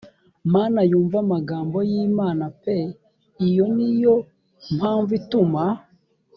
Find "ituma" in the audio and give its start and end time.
5.19-5.63